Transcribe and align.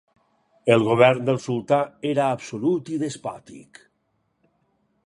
El 0.75 0.85
govern 0.87 1.27
del 1.27 1.37
sultà 1.43 1.79
era 2.13 2.27
absolut 2.39 2.91
i 2.97 2.99
despòtic. 3.07 3.85